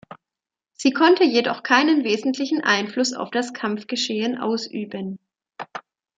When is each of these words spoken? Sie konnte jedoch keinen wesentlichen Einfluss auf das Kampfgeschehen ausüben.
Sie 0.73 0.93
konnte 0.93 1.23
jedoch 1.23 1.61
keinen 1.61 2.03
wesentlichen 2.03 2.61
Einfluss 2.63 3.13
auf 3.13 3.29
das 3.29 3.53
Kampfgeschehen 3.53 4.35
ausüben. 4.39 5.19